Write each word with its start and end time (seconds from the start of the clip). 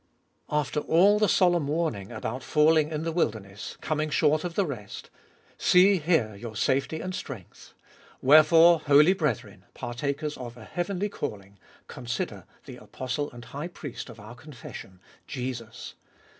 3. 0.49 0.57
After 0.57 0.79
all 0.79 1.19
the 1.19 1.29
solemn 1.29 1.67
warning 1.67 2.11
about 2.11 2.41
falling 2.41 2.89
in 2.89 3.03
the 3.03 3.11
wilderness, 3.11 3.77
coming 3.81 4.09
short 4.09 4.43
of 4.43 4.55
the 4.55 4.65
rest, 4.65 5.11
see 5.59 5.97
here 5.99 6.33
your 6.33 6.55
safety 6.55 6.99
and 7.01 7.13
strength— 7.13 7.75
Wherefore, 8.23 8.79
holy 8.79 9.13
brethren, 9.13 9.65
partakers 9.75 10.37
of 10.37 10.57
a 10.57 10.63
heavenly 10.63 11.09
calling, 11.09 11.59
consider 11.87 12.45
the 12.65 12.77
Apostle 12.77 13.29
and 13.31 13.45
High 13.45 13.67
Priest 13.67 14.09
of 14.09 14.19
our 14.19 14.33
confession, 14.33 14.99
Jesus. 15.27 15.93